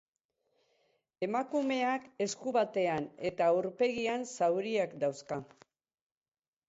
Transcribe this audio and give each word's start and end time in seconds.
Emakumeak 1.27 2.07
esku 2.25 2.53
batean 2.57 3.07
eta 3.31 3.51
aurpegian 3.59 4.27
zauriak 4.41 4.97
dauzka. 5.05 5.43